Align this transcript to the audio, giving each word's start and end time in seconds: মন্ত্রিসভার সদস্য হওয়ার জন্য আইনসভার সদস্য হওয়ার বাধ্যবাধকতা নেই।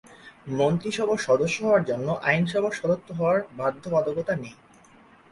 মন্ত্রিসভার 0.51 1.19
সদস্য 1.27 1.57
হওয়ার 1.65 1.83
জন্য 1.83 2.07
আইনসভার 2.23 2.73
সদস্য 2.81 3.07
হওয়ার 3.13 3.39
বাধ্যবাধকতা 3.57 4.33
নেই। 4.35 4.55